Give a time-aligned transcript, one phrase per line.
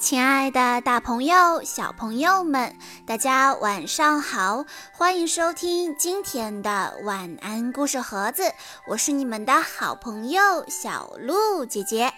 [0.00, 2.76] 亲爱的，大朋友、小朋友们，
[3.06, 4.64] 大家晚上好！
[4.92, 8.42] 欢迎收听今天的晚安故事盒子，
[8.88, 12.12] 我是你们的好朋友小鹿姐姐。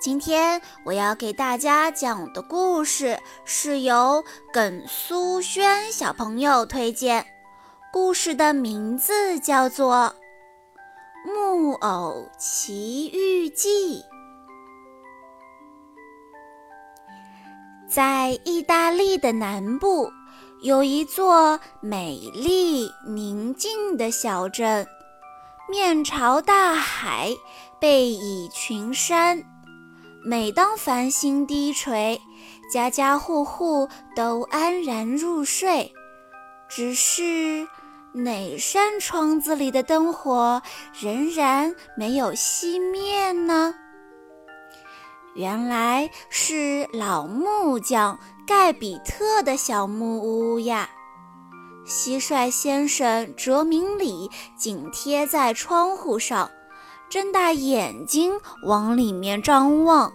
[0.00, 7.24] 今天我要给大家讲的故事是由耿苏轩小朋友推荐，
[7.92, 10.12] 故事的名字叫做
[11.32, 14.00] 《木偶奇遇记》。
[17.96, 20.12] 在意大利的南部，
[20.60, 24.86] 有一座美丽宁静的小镇，
[25.66, 27.30] 面朝大海，
[27.80, 29.42] 背倚群山。
[30.22, 32.20] 每当繁星低垂，
[32.70, 35.94] 家家户户都安然入睡。
[36.68, 37.66] 只是
[38.12, 40.60] 哪扇窗子里的灯火
[40.92, 43.74] 仍然没有熄灭呢？
[45.36, 50.88] 原来是老木匠盖比特的小木屋呀！
[51.86, 56.50] 蟋蟀先生哲明里紧贴在窗户上，
[57.10, 60.10] 睁大眼睛往里面张望。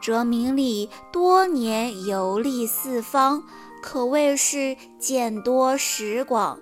[0.00, 3.44] 哲明里多年游历四方，
[3.80, 6.58] 可谓是见多识广。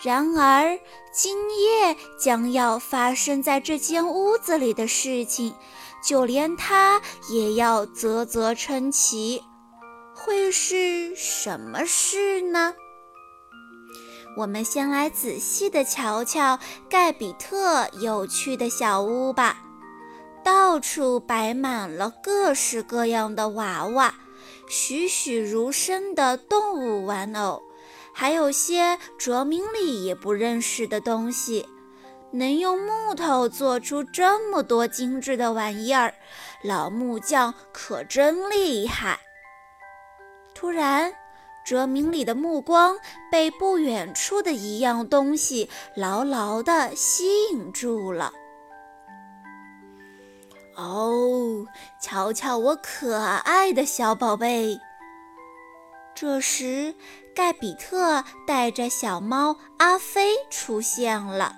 [0.00, 0.78] 然而，
[1.12, 5.54] 今夜将要发生在这间屋子里的事情。
[6.02, 7.00] 就连他
[7.30, 9.42] 也要啧啧称奇，
[10.14, 12.74] 会是什么事呢？
[14.36, 16.58] 我们先来仔细的瞧瞧
[16.88, 19.58] 盖比特有趣的小屋吧。
[20.42, 24.14] 到处摆满了各式各样的娃娃，
[24.68, 27.62] 栩栩如生的动物玩偶，
[28.12, 31.68] 还有些哲明里也不认识的东西。
[32.32, 36.14] 能用木头做出这么多精致的玩意儿，
[36.62, 39.20] 老木匠可真厉害。
[40.54, 41.12] 突然，
[41.64, 42.96] 哲明里的目光
[43.30, 48.32] 被不远处的一样东西牢牢地吸引住了。
[50.74, 51.66] 哦，
[52.00, 54.78] 瞧瞧我可爱的小宝贝！
[56.14, 56.94] 这时，
[57.34, 61.56] 盖比特带着小猫阿飞出现了。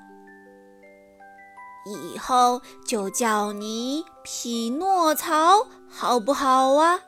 [1.84, 7.00] 以后就叫你匹诺曹，好不好啊？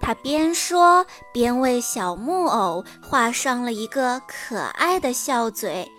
[0.00, 5.90] 他边说边为小木偶画上了一个可爱的笑嘴，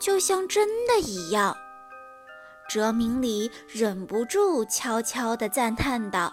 [0.00, 1.56] 就像真的一样。
[2.68, 6.32] 哲明里忍不住悄悄地赞叹道：“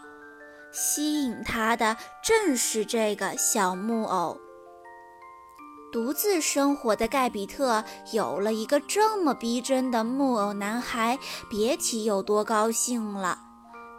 [0.74, 4.36] 吸引他的正是这个小木偶。”
[5.94, 7.84] 独自生活的盖比特
[8.14, 13.38] 有了一个这么逼真的木偶男孩，别提有多高兴了。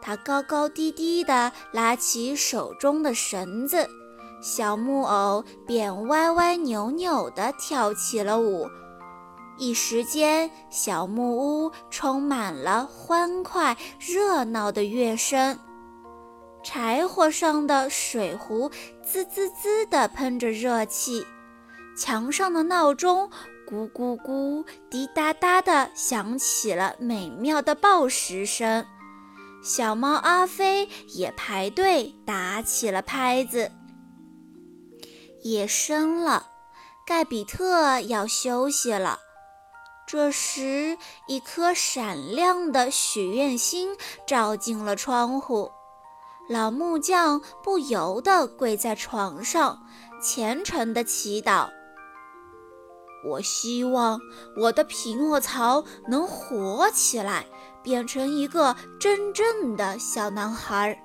[0.03, 3.89] 他高高低低地拉起手中的绳子，
[4.43, 8.69] 小木偶便歪歪扭扭地跳起了舞。
[9.57, 15.57] 一时间，小木屋充满了欢快热闹的乐声，
[16.65, 18.69] 柴火上的水壶
[19.01, 21.25] 滋滋滋地喷着热气。
[21.97, 23.31] 墙上的闹钟
[23.69, 28.85] 咕咕咕、滴答答地响起了美妙的报时声，
[29.63, 33.71] 小猫阿飞也排队打起了拍子。
[35.43, 36.47] 夜深了，
[37.07, 39.21] 盖比特要休息了。
[40.07, 45.71] 这时，一颗闪亮的许愿星照进了窗户，
[46.49, 49.87] 老木匠不由得跪在床上，
[50.21, 51.71] 虔诚地祈祷。
[53.25, 54.21] 我希望
[54.57, 57.47] 我的匹诺曹能活起来，
[57.83, 61.01] 变成一个真正的小男孩。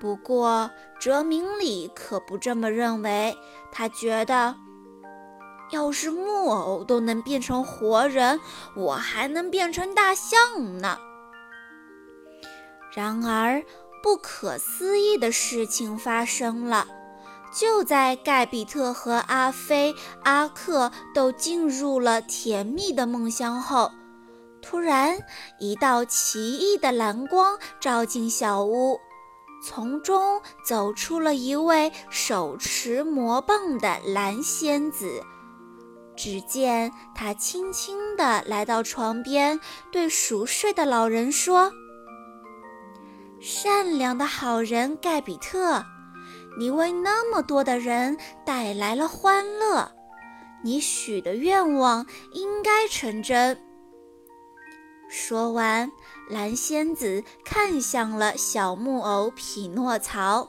[0.00, 3.36] 不过，哲明里可不这么认为。
[3.72, 4.54] 他觉得，
[5.72, 8.40] 要是木偶都能变成活人，
[8.76, 10.96] 我还能变成大象呢。
[12.94, 13.62] 然而，
[14.02, 16.86] 不可思议的事情发生了。
[17.52, 23.90] 就在盖比特和阿飞、阿克都进入了甜蜜的梦乡后，
[24.60, 25.18] 突然
[25.58, 28.98] 一道奇异的蓝光照进小屋，
[29.64, 35.22] 从中走出了一位手持魔棒的蓝仙子。
[36.16, 39.60] 只见他轻轻地来到床边，
[39.92, 41.72] 对熟睡的老人说
[43.40, 45.84] ：“善良的好人盖比特。”
[46.58, 49.92] 你为那么多的人带来了欢乐，
[50.64, 53.56] 你许的愿望应该成真。
[55.08, 55.88] 说完，
[56.28, 60.48] 蓝仙子看向了小木偶匹诺曹。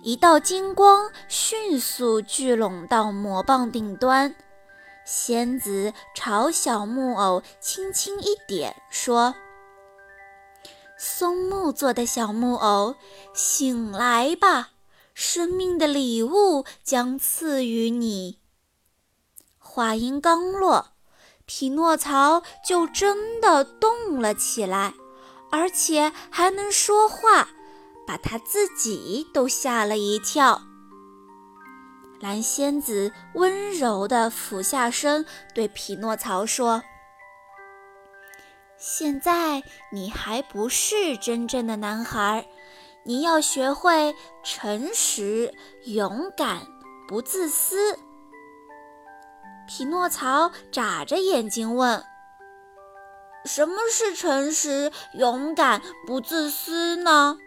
[0.00, 4.32] 一道金光迅速聚拢到魔棒顶端，
[5.04, 9.34] 仙子朝小木偶轻轻一点，说
[10.96, 12.94] ：“松木做的小木偶，
[13.34, 14.70] 醒来吧，
[15.14, 18.40] 生命的礼物将赐予你。”
[19.56, 20.88] 话音刚落。
[21.46, 24.94] 匹诺曹就真的动了起来，
[25.50, 27.50] 而且还能说话，
[28.06, 30.62] 把他自己都吓了一跳。
[32.18, 36.82] 蓝仙子温柔地俯下身，对匹诺曹说
[38.80, 39.62] ：“现在
[39.92, 42.48] 你还不是真正的男孩，
[43.04, 45.52] 你要学会诚实、
[45.84, 46.66] 勇敢、
[47.06, 47.98] 不自私。”
[49.66, 52.04] 匹诺曹眨着眼睛问
[53.46, 57.38] ：“什么是诚实、勇敢、不自私呢？”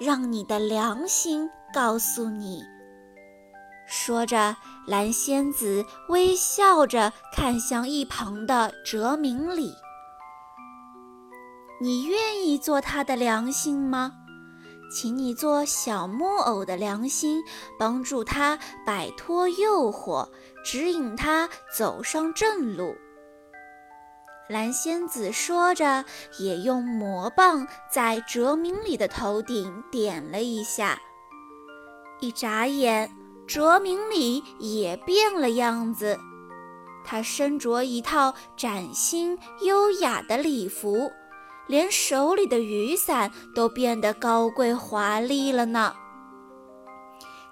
[0.00, 2.64] 让你的良心告诉你。
[3.86, 4.56] 说着，
[4.86, 9.72] 蓝仙子微笑着看向一旁的哲明里
[11.84, 14.14] ：“你愿意做他的良心吗？”
[14.90, 17.42] 请你做小木偶的良心，
[17.78, 20.30] 帮助他摆脱诱惑，
[20.64, 22.94] 指引他走上正路。
[24.48, 26.06] 蓝仙子说着，
[26.38, 30.98] 也用魔棒在哲明里的头顶点了一下。
[32.20, 33.10] 一眨眼，
[33.46, 36.18] 哲明里也变了样子。
[37.04, 41.12] 他身着一套崭新优雅的礼服。
[41.66, 45.94] 连手里的雨伞都变得高贵华丽了呢。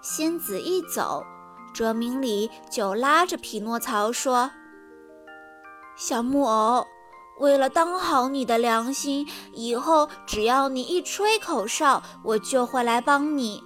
[0.00, 1.25] 仙子一走，
[1.73, 4.50] 哲明里就拉着匹诺曹说
[5.97, 6.85] ：“小木偶，
[7.38, 13.62] 为了当好你的良心，以后只要你一吹口哨，我就会来帮你。”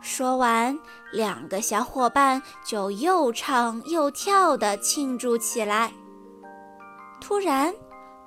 [0.00, 0.78] 说完，
[1.12, 5.92] 两个小伙伴就又唱又跳地庆祝起来。
[7.20, 7.74] 突然，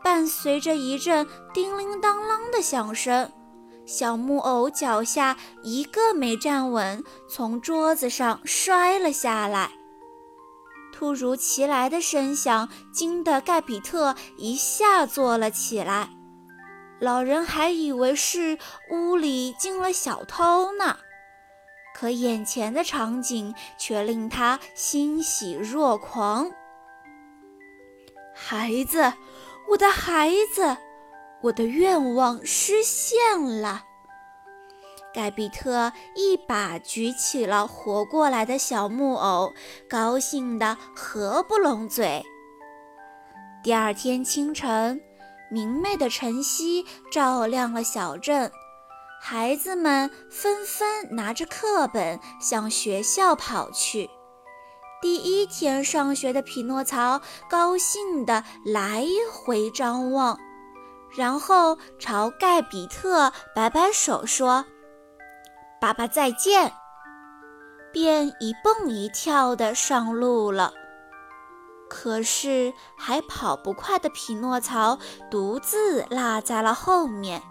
[0.03, 3.31] 伴随着一阵叮铃当啷的响声，
[3.85, 9.71] 小木偶脚下一个没站稳，从桌子上摔了下来。
[10.91, 16.09] 突如其来的声响惊得盖比特一下坐了起来，
[16.99, 18.57] 老人还以为是
[18.91, 20.97] 屋里进了小偷呢，
[21.95, 26.51] 可眼前的场景却令他欣喜若狂。
[28.35, 29.13] 孩子。
[29.71, 30.75] 我的孩子，
[31.43, 33.83] 我的愿望实现了。
[35.13, 39.53] 盖比特一把举起了活过来的小木偶，
[39.89, 42.21] 高兴得合不拢嘴。
[43.63, 44.99] 第二天清晨，
[45.49, 48.51] 明媚的晨曦照亮了小镇，
[49.21, 54.09] 孩子们纷纷拿着课本向学校跑去。
[55.01, 59.03] 第一天上学的匹诺曹高兴地来
[59.33, 60.37] 回张望，
[61.09, 64.63] 然后朝盖比特摆摆手说
[65.81, 66.71] ：“爸爸再见。”
[67.91, 70.71] 便一蹦一跳地上路了。
[71.89, 74.97] 可是还跑不快的匹诺曹
[75.29, 77.41] 独自落在了后面。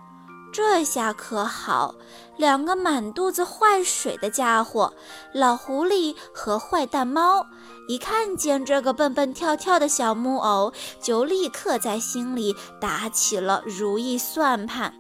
[0.53, 1.95] 这下可好，
[2.37, 4.93] 两个满肚子坏水的家伙，
[5.33, 7.47] 老狐狸和坏蛋猫，
[7.89, 14.93] 一看见这个蹦蹦跳跳的小木偶，就立刻在心里打起了如意算盘。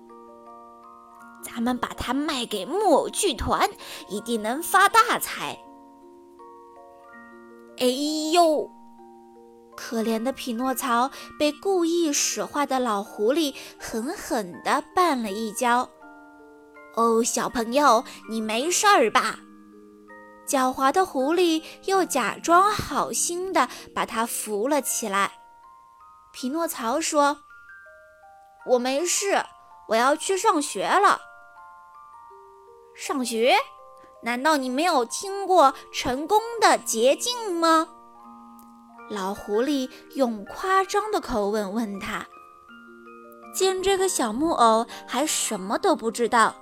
[1.43, 3.69] 咱们把它卖给木偶剧团，
[4.09, 5.59] 一定能发大财。
[7.79, 7.87] 哎
[8.33, 8.71] 呦！
[9.81, 15.89] 可怜的匹诺曹被故意使坏的老狐狸狠狠地绊了一跤。
[16.97, 19.39] 哦，小朋友，你没事儿吧？
[20.47, 25.33] 狡猾的狐狸又假装好心地把他扶了起来。
[26.31, 27.39] 匹诺曹说
[28.69, 29.43] ：“我没事，
[29.89, 31.19] 我要去上学了。”
[32.95, 33.57] 上学？
[34.23, 37.89] 难道你没有听过成功的捷径吗？
[39.11, 42.25] 老狐狸用夸张的口吻问他
[43.53, 46.55] ：“见这个小木偶还什么都不知道。”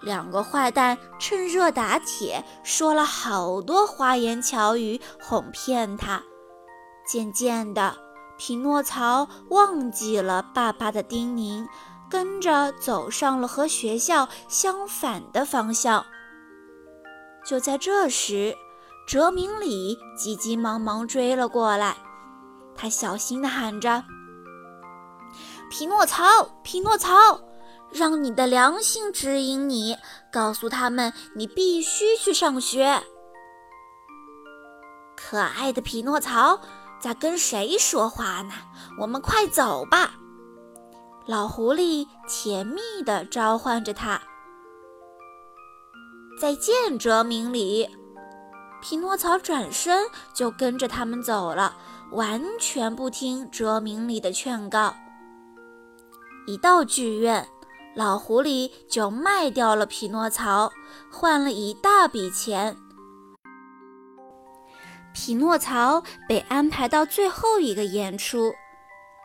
[0.00, 6.22] 两个坏蛋趁热打铁，说了好多花言巧语哄骗他。
[7.04, 7.96] 渐渐的，
[8.38, 11.66] 匹诺曹忘记了爸爸的叮咛，
[12.08, 16.06] 跟着走上了和学校相反的方向。
[17.44, 18.54] 就在这时，
[19.08, 21.96] 哲明里急急忙忙追了过来，
[22.76, 24.04] 他小心地喊着
[25.72, 26.22] ：“匹诺曹，
[26.62, 27.40] 匹诺曹，
[27.90, 29.96] 让你的良心指引你，
[30.30, 33.02] 告诉他们你必须去上学。”
[35.16, 36.60] 可爱的匹诺曹
[37.00, 38.52] 在跟谁说话呢？
[39.00, 40.12] 我们快走吧！
[41.24, 44.20] 老狐狸甜蜜地召唤着他。
[46.38, 47.88] 再见，哲明里。
[48.80, 51.76] 匹诺曹转身就跟着他们走了，
[52.12, 54.94] 完全不听哲明里的劝告。
[56.46, 57.46] 一到剧院，
[57.94, 60.70] 老狐狸就卖掉了匹诺曹，
[61.10, 62.76] 换了一大笔钱。
[65.12, 68.54] 匹诺曹被安排到最后一个演出，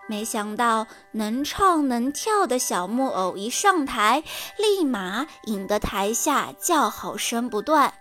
[0.10, 4.24] 没想到能唱能跳的小木偶一上台，
[4.58, 7.94] 立马引得台下叫好声不断。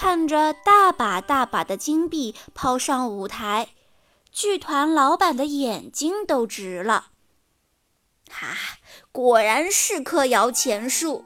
[0.00, 3.70] 看着大把大把的金币抛上舞台，
[4.30, 7.08] 剧团老板的眼睛都直了。
[8.30, 8.56] 哈，
[9.10, 11.24] 果然是棵摇钱树。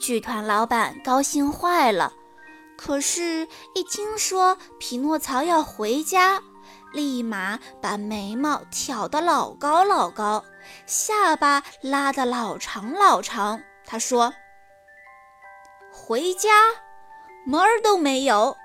[0.00, 2.14] 剧团老板高兴坏了。
[2.74, 6.42] 可是，一听说匹诺曹要回家，
[6.94, 10.42] 立马把眉毛挑得老高老高，
[10.86, 13.62] 下巴拉得老长老长。
[13.84, 14.32] 他说
[15.92, 16.50] ：“回家，
[17.46, 18.56] 门儿都没有！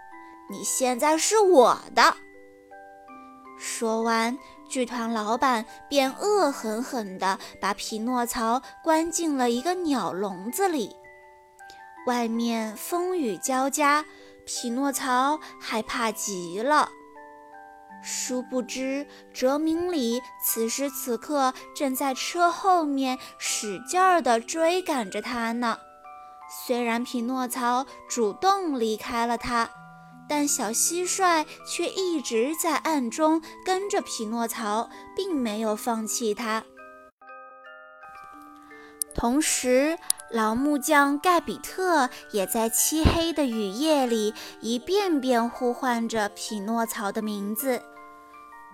[0.50, 2.16] 你现在是我的。”
[3.58, 10.96] 说完，剧团老板便恶狠狠地把匹诺曹关进了一个鸟笼子里。
[12.08, 14.04] 外面风雨交加，
[14.46, 16.90] 匹诺曹害怕极了。
[18.04, 25.78] 殊不知，哲明里此时此刻正在车后面使劲儿地追赶着他呢。
[26.54, 29.70] 虽然匹诺曹主动离开了他，
[30.28, 36.64] 但小蟋蟀却一直在暗中跟着匹诺曹，并没有放弃他。
[39.16, 39.98] 同时，
[40.30, 47.82] 老木匠盖比特也在漆黑的雨夜里一遍遍呼唤着匹诺曹的名字。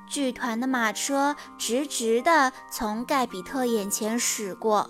[0.09, 4.89] 剧团的马车直直地从盖比特眼前驶过，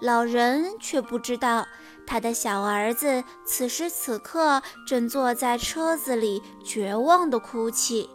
[0.00, 1.66] 老人却不知道
[2.06, 8.08] 他的小儿子此时此刻正坐在车子里绝望地哭泣，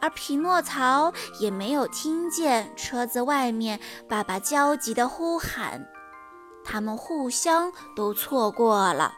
[0.00, 5.84] 而匹诺曹也没有听见车子外面爸爸焦急地呼喊。
[6.64, 9.12] 他们互相都错过了。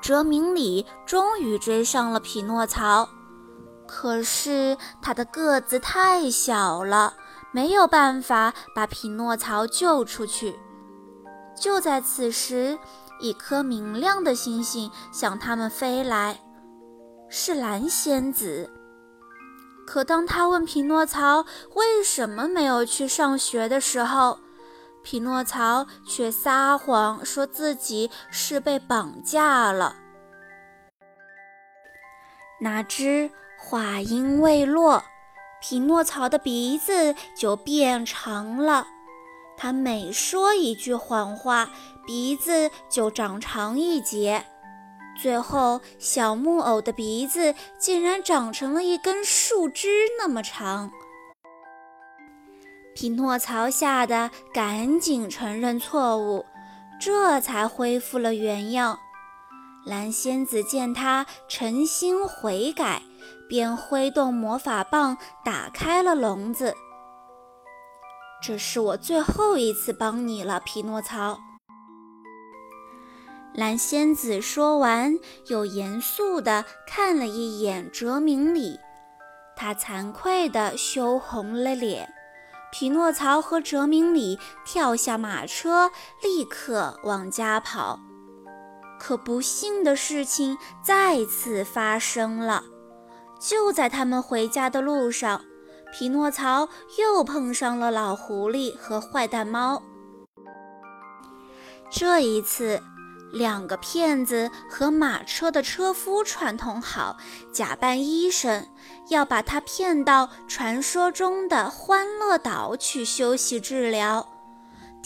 [0.00, 3.08] 哲明里终于追上了匹诺曹，
[3.86, 7.14] 可是他的个子太小了，
[7.56, 10.58] 没有办法把匹诺曹救出去。
[11.58, 12.78] 就在此时，
[13.18, 16.38] 一颗明亮的星星向他们飞来，
[17.30, 18.70] 是蓝仙子。
[19.86, 24.38] 可当他问匹诺曹为什么没有去上学的时候，
[25.02, 29.96] 匹诺曹却撒谎说自己是被绑架了。
[32.60, 35.02] 哪知话音未落，
[35.68, 38.86] 匹诺曹的鼻子就变长了。
[39.56, 41.70] 他每说一句谎话，
[42.06, 44.44] 鼻子就长长一截。
[45.20, 50.92] 最后，小木偶的鼻子竟然长成了一根树枝那么长。
[52.94, 56.46] 匹诺曹吓得赶紧承认错误，
[57.00, 59.00] 这才恢复了原样。
[59.86, 63.02] 蓝仙子见他诚心悔改，
[63.48, 66.74] 便挥动魔法棒打开了笼子。
[68.42, 71.38] 这是我最后一次帮你了，匹诺曹。
[73.54, 75.16] 蓝仙子说完，
[75.46, 78.80] 又严肃地看了一眼哲明里，
[79.54, 82.12] 他惭愧地羞红了脸。
[82.72, 88.00] 匹诺曹和哲明里跳下马车，立刻往家跑。
[88.98, 92.64] 可不幸的事情再次发生了。
[93.38, 95.42] 就在他们回家的路上，
[95.92, 99.82] 匹诺曹又碰上了老狐狸和坏蛋猫。
[101.90, 102.82] 这一次，
[103.32, 107.16] 两个骗子和马车的车夫串通好，
[107.52, 108.66] 假扮医生。
[109.08, 114.26] 要把他骗到传说中的欢乐岛去休息治疗。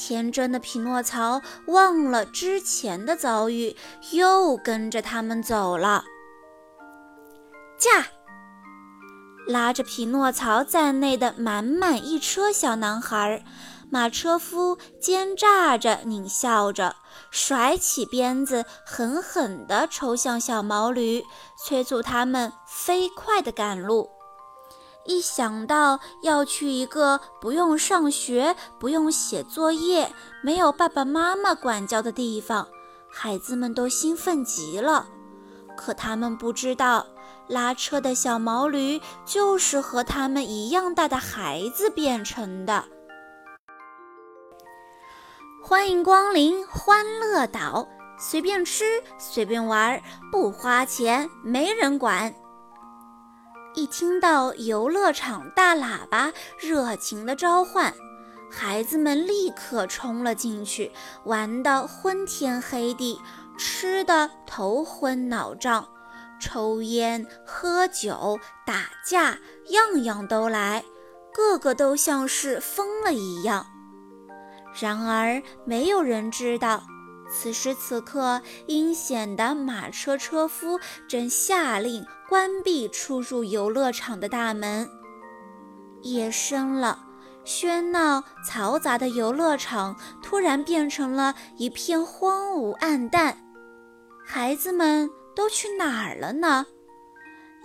[0.02, 3.76] 天真的匹诺曹忘了之前的遭遇，
[4.12, 6.04] 又跟着他们走了。
[7.78, 8.06] 驾！
[9.46, 13.44] 拉着匹诺曹在内的满满一车小男孩，
[13.90, 16.96] 马车夫奸诈着狞笑着，
[17.30, 21.22] 甩起鞭子，狠狠地抽向小毛驴，
[21.62, 24.08] 催促他们飞快地赶路。
[25.04, 32.68] 一想到要去一个不用上学、不用写作业、没有爸爸妈妈管教的地方，
[33.10, 35.06] 孩子们都兴奋极了。
[35.76, 37.06] 可他们不知道，
[37.48, 42.84] 拉车的小毛驴就是和他们一样大的孩子变成的。
[45.62, 47.88] 欢迎光临欢乐岛，
[48.18, 52.34] 随便吃，随便玩，不花钱，没人管。
[53.74, 57.94] 一听到游乐场大喇叭热情的召唤，
[58.50, 60.90] 孩子们立刻冲了进去，
[61.24, 63.20] 玩得昏天黑地，
[63.56, 65.88] 吃得头昏脑胀，
[66.40, 70.84] 抽烟、喝酒、打架，样样都来，
[71.32, 73.66] 个个都像是疯了一样。
[74.80, 76.82] 然而，没有人知道，
[77.32, 84.88] 此时此刻，阴险的马车车夫正下令关闭出入游乐场的大门。
[86.02, 87.04] 夜深了，
[87.44, 93.36] 喧闹嘈杂的游乐场突然变成了一片荒芜暗淡。
[94.24, 96.66] 孩子们都去哪儿了呢？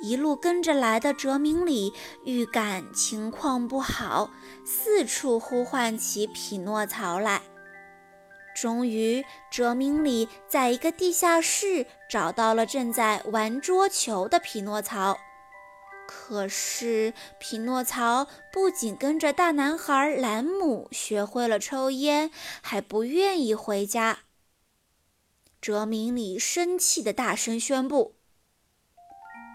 [0.02, 1.94] 一路跟着来的哲明里
[2.24, 4.32] 预感情况不好，
[4.64, 7.40] 四处呼唤起匹诺曹来。
[8.56, 15.18] 终于，哲明里在一个地下室找到了正在玩桌球的匹诺曹。
[16.08, 22.32] 可是，匹诺曹不仅跟着大男孩兰姆学会了抽烟，
[22.62, 24.20] 还不愿意回家。
[25.60, 28.16] 哲明里生气地大声宣布。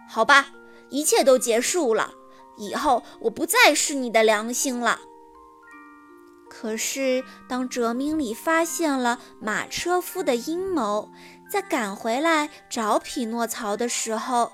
[0.08, 0.52] 好吧，
[0.90, 2.12] 一切都结束了。
[2.58, 5.00] 以后我不再是你的良心了。
[6.50, 11.08] 可是，当哲明里发现了马车夫的阴谋，
[11.48, 14.50] 在赶回来找匹诺曹的时候，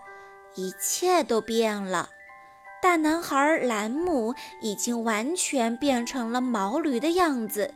[0.54, 2.10] 一切都变了。
[2.82, 7.74] 大男孩兰姆已经完全变成了毛驴的样子，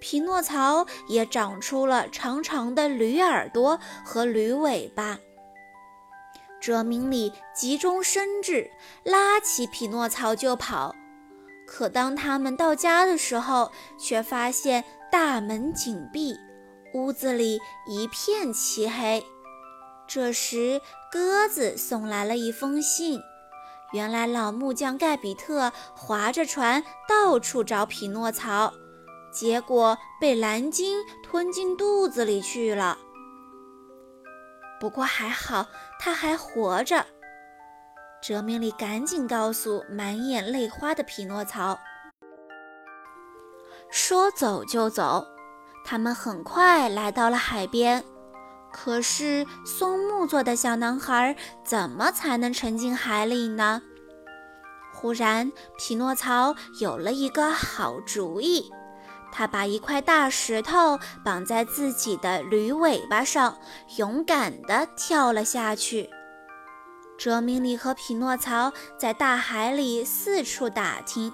[0.00, 5.18] 匹诺曹也长出了长长的驴耳朵和驴尾巴。
[6.60, 8.70] 哲明里急中生智，
[9.02, 10.94] 拉起匹诺曹就跑。
[11.66, 16.36] 可当他们到家的时候，却发现大门紧闭，
[16.94, 19.24] 屋子里一片漆黑。
[20.06, 23.20] 这时，鸽子送来了一封信。
[23.92, 28.72] 原来，老木匠盖比特划着船到处找匹诺曹，
[29.32, 32.98] 结果被蓝鲸吞进肚子里去了。
[34.78, 35.66] 不过还好，
[35.98, 37.06] 他还活着。
[38.26, 41.78] 哲明里赶紧告诉满眼泪花的匹诺曹
[43.88, 45.24] ：“说走就走。”
[45.86, 48.02] 他们很快来到了海边。
[48.72, 53.80] 可是松木做的小男孩怎么才能沉进海里呢？
[54.92, 58.68] 忽然，匹诺曹有了一个好主意。
[59.30, 63.56] 他把一块大石头绑在自己的驴尾巴上，
[63.98, 66.10] 勇敢地跳了下去。
[67.18, 71.32] 哲明里和匹诺曹在大海里四处打听，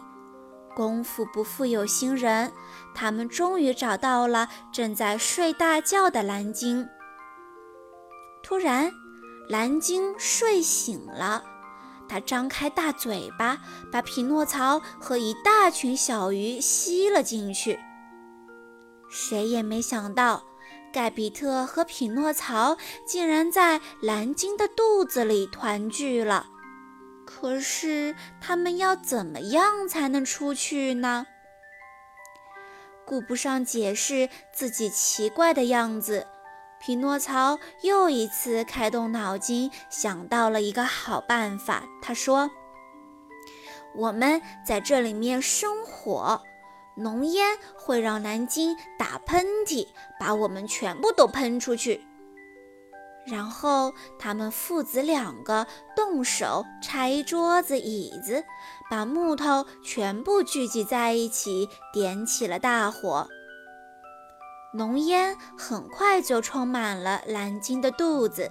[0.77, 2.53] 功夫不负有心人，
[2.95, 6.89] 他们终于找到了正在睡大觉的蓝鲸。
[8.43, 8.93] 突然，
[9.49, 11.43] 蓝鲸睡醒了，
[12.09, 13.59] 它张开大嘴巴，
[13.91, 17.79] 把匹诺曹和一大群小鱼吸了进去。
[19.11, 20.43] 谁也没想到，
[20.93, 22.77] 盖比特和匹诺曹
[23.07, 26.47] 竟然在蓝鲸的肚子里团聚了。
[27.25, 31.27] 可是，他们要怎么样才能出去呢？
[33.05, 36.27] 顾不上解释自己奇怪的样子，
[36.81, 41.85] 匹诺曹又一次开动脑筋，想到了一个好办法。
[42.01, 42.51] 他说
[43.97, 46.43] ：“我们在这里面生火。”
[46.97, 49.87] 浓烟会让蓝鲸打喷嚏，
[50.21, 52.05] 把我们全部都喷出去。
[53.25, 58.45] 然后他们父子两个动手拆桌子椅子，
[58.91, 63.29] 把木头全部聚集在一起，点起了大火。
[64.75, 68.51] 浓烟很快就充满了蓝鲸的肚子，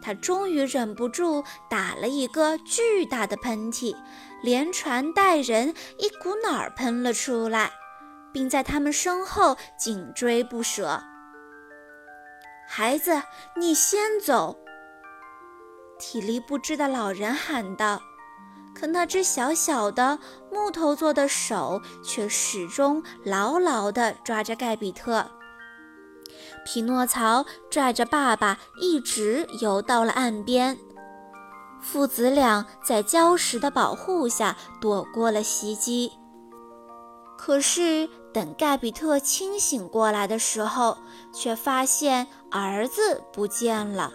[0.00, 3.96] 它终于忍不住打了一个巨大的喷嚏，
[4.42, 7.72] 连船带人一股脑儿喷了出来。
[8.32, 11.02] 并在他们身后紧追不舍。
[12.66, 13.22] 孩子，
[13.56, 14.56] 你先走！
[15.98, 18.00] 体力不支的老人喊道。
[18.74, 20.18] 可那只小小的
[20.50, 25.30] 木头做的手却始终牢牢地抓着盖比特。
[26.64, 30.78] 匹诺曹拽着爸爸一直游到了岸边。
[31.82, 36.10] 父子俩在礁石的保护下躲过了袭击。
[37.36, 40.98] 可是，等盖比特清醒过来的时候，
[41.34, 44.12] 却发现儿子不见了。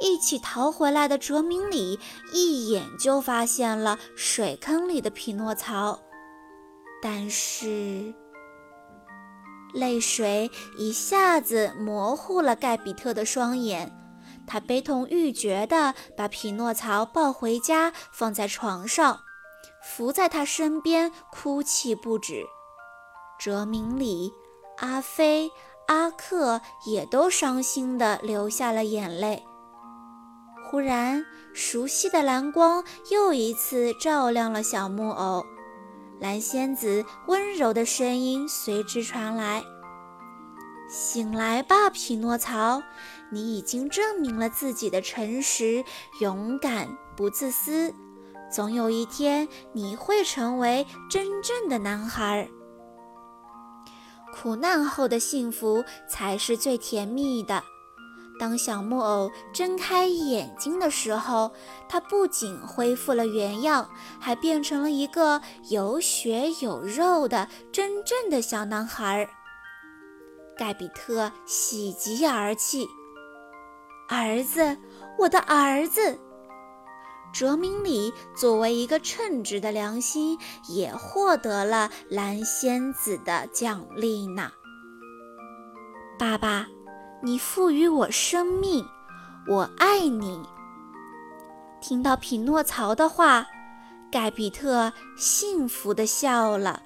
[0.00, 1.98] 一起逃回来的哲明里
[2.32, 5.98] 一眼就发现了水坑里的匹诺曹，
[7.02, 8.14] 但是
[9.74, 13.92] 泪水一下子模糊了盖比特的双眼。
[14.46, 19.20] 他悲痛欲绝地把匹诺曹抱回家，放在床上，
[19.82, 22.46] 伏在他身边哭泣不止。
[23.38, 24.32] 哲明里、
[24.78, 25.50] 阿飞、
[25.86, 29.44] 阿克也都伤心地流下了眼泪。
[30.70, 31.24] 忽然，
[31.54, 35.46] 熟悉的蓝光又一次照亮了小木偶，
[36.20, 39.64] 蓝仙子温柔的声音随之传来
[40.90, 42.82] ：“醒来吧，匹诺曹，
[43.30, 45.82] 你已经证明了自己的诚实、
[46.20, 47.94] 勇敢、不自私。
[48.52, 52.48] 总有一天，你会成为真正的男孩。
[54.40, 57.62] 苦难后的幸福才是最甜蜜的。”
[58.38, 61.50] 当小木偶睁开眼睛的时候，
[61.88, 69.28] 他不仅恢复了原样，还变成了一个有血有肉的真正的小男孩。
[70.56, 72.86] 盖比特喜极而泣
[74.08, 74.76] ：“儿子，
[75.18, 76.16] 我的儿子！”
[77.32, 80.38] 哲明里作为一个称职的良心，
[80.68, 84.50] 也获得了蓝仙子的奖励呢。
[86.18, 86.66] 爸爸。
[87.20, 88.86] 你赋予我生命，
[89.48, 90.40] 我爱你。
[91.80, 93.44] 听到匹诺曹的话，
[94.08, 96.80] 盖比特幸福地笑了。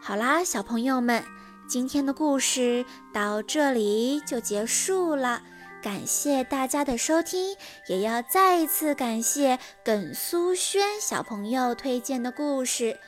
[0.00, 1.24] 好啦，小朋友们，
[1.68, 5.42] 今天的故事到这里就结束了。
[5.82, 12.98] 感谢大家的收听，也要再一次感谢耿苏轩小朋友推荐的故事。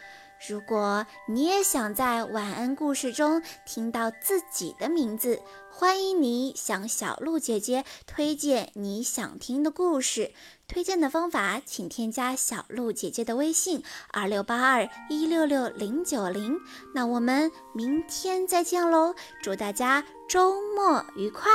[0.49, 10.33] 如果你也想在晚安故事中听到自己的名字，欢迎你向小鹿姐姐推荐你想听的故事。
[10.67, 16.59] 推荐的方法，请添加小鹿姐姐的微信：二六八二一六六零九零。
[16.95, 19.15] 那我们明天再见喽！
[19.43, 21.51] 祝大家周末愉快！